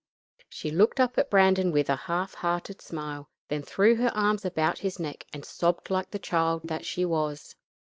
She 0.49 0.71
looked 0.71 0.99
up 0.99 1.19
at 1.19 1.29
Brandon 1.29 1.71
with 1.71 1.87
a 1.87 1.95
half 1.95 2.33
hearted 2.33 2.81
smile, 2.81 3.29
and 3.51 3.59
then 3.59 3.61
threw 3.61 3.95
her 3.97 4.09
arms 4.17 4.43
about 4.43 4.79
his 4.79 4.99
neck 4.99 5.27
and 5.31 5.45
sobbed 5.45 5.91
like 5.91 6.09
the 6.09 6.17
child 6.17 6.63
that 6.69 6.87
she 6.87 7.05
was. 7.05 7.55